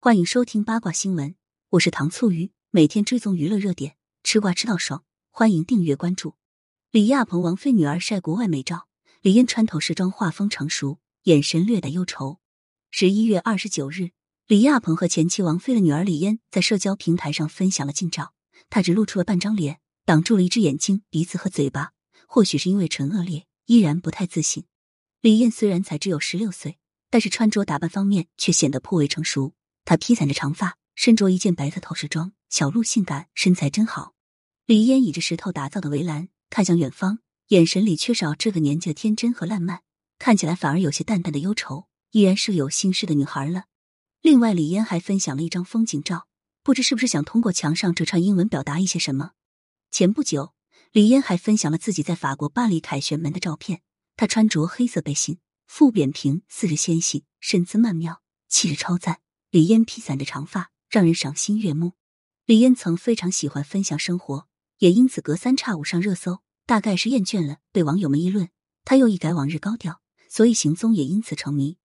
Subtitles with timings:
[0.00, 1.34] 欢迎收听八卦新闻，
[1.70, 6.36] 我是糖醋鱼，每天追踪娱乐热点，吃瓜吃到爽，欢迎订阅关注。
[6.92, 8.86] 李亚鹏、王菲女儿晒国外美照，
[9.22, 12.38] 李嫣穿透视妆，画风成熟，眼神略带忧愁。
[12.92, 14.10] 十一月二十九日，
[14.46, 18.34] 李亚鹏和前妻王菲的女儿李嫣在社交平台上分享了近照，
[18.70, 21.90] 她只露出了半张脸，挡住了一只眼睛、鼻子和嘴巴。
[22.28, 24.64] 或许是因为唇腭裂，依然不太自信。
[25.20, 26.78] 李嫣虽然才只有十六岁，
[27.10, 29.54] 但是穿着打扮方面却显得颇为成熟。
[29.88, 34.12] 她披散着长发，身着一件白色透视装，小鹿性感，身材真好。
[34.66, 39.80] 李嫣倚着石头打造的围栏，看向远方，眼神里缺少这个年纪的天真和烂漫，
[40.18, 43.64] 看起来反而有些淡淡的忧愁，依然是有心事的女孩了。
[44.20, 46.26] 另外，李嫣还分享了一张风景照，
[46.62, 49.30] 不知是不是想通过墙上这串英文表达一些什么。
[49.90, 50.52] 前不久，
[50.92, 53.80] 李嫣还分享了自己在法国巴黎凯旋门的照片，
[54.18, 58.20] 她穿着黑色背心，腹扁平，四肢纤细，身姿曼妙，
[58.50, 59.20] 气质超赞。
[59.50, 61.94] 李嫣披散着长发，让人赏心悦目。
[62.44, 64.46] 李嫣曾非常喜欢分享生活，
[64.78, 66.40] 也因此隔三差五上热搜。
[66.66, 68.50] 大概是厌倦了被网友们议论，
[68.84, 71.78] 他又一改往日高调，所以行踪也因此成谜。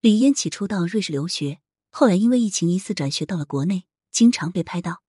[0.00, 1.58] 李嫣起初到瑞士留学，
[1.90, 5.02] 后来因为疫情疑似转学到了国内，经常被拍到。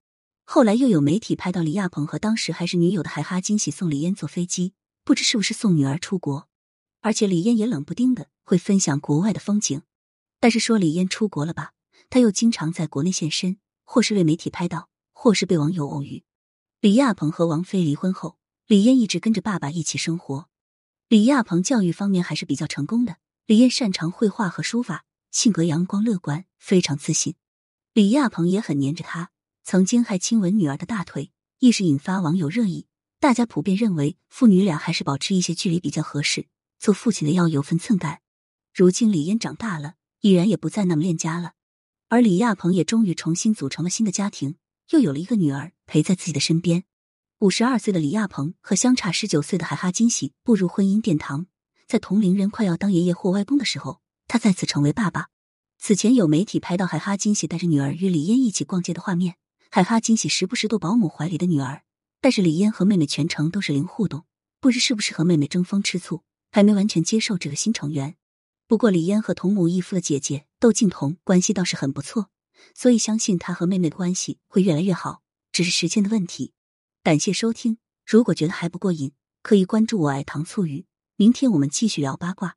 [0.45, 4.73] 后来又有媒体拍到李亚鹏和当时还是女友的海哈惊喜送李嫣坐飞机，
[5.05, 6.49] 不知是不是送女儿出国。
[7.03, 9.83] 而且李嫣也冷不丁的会分享国外的风景，
[10.41, 11.73] 但是说李嫣出国了吧？
[12.11, 16.25] 他又经常在国内现身，或是被媒体拍到，或是被网友偶遇。
[16.81, 20.49] 李亚鹏和王菲离婚后，李嫣一直跟着爸爸一起生活。
[21.09, 27.35] 李亚鹏教育方面还是比较成功的，李嫣擅长绘画和书法，性格阳光乐观，非常自信。
[27.93, 29.31] 李亚鹏也很黏着她，
[29.65, 32.87] 曾经还亲吻女儿的大腿，一时引发网友热议。
[33.21, 36.47] 大家普遍认为父女俩还是保持一些距离比较合适，
[36.79, 38.21] 做父亲的要有分寸感。
[38.73, 41.55] 如今李嫣长大了，已然也不再那么恋家了。
[42.11, 44.57] 而李亚鹏也终于重新组成了新的家庭，
[44.91, 46.85] 又有了一个女儿陪在自己的身边。
[47.41, 51.47] 五十二岁的李亚鹏和相差十九岁的海哈金喜步入婚姻殿堂，
[51.87, 55.29] 在同龄人快要当爷爷或外公的时候，他再次成为爸爸。
[55.79, 59.37] 此前有媒体拍到海哈金喜带着女儿与李嫣一起逛街的画面，
[59.71, 61.83] 海哈金喜时不时逗保姆怀里的女儿，
[62.23, 64.25] 但是李嫣和妹妹全程都是零互动，
[64.61, 68.17] 不知是不是和妹妹争风吃醋，还没完全接受这个新成员。
[68.67, 72.31] 不过，李嫣和同母异父的姐姐窦靖童关系倒是很不错，
[72.75, 76.53] 所以相信他和妹妹的关系会越来越好，只是时间的问题。
[77.05, 80.87] 感谢收听，如果觉得还不过瘾，可以关注我爱糖醋鱼。
[81.15, 82.57] 明天我们继续聊八卦。